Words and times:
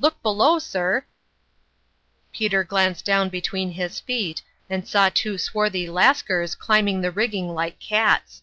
Look 0.00 0.20
below, 0.20 0.58
sir!" 0.58 1.04
Peter 2.34 2.64
glanced 2.64 3.04
down 3.04 3.28
between 3.28 3.70
his 3.70 4.00
feet, 4.00 4.42
and 4.68 4.82
saw 4.88 5.10
two 5.14 5.38
swarthy 5.38 5.88
Lascars 5.88 6.56
climbing 6.56 7.02
the 7.02 7.12
rigging 7.12 7.54
like 7.54 7.78
cats. 7.78 8.42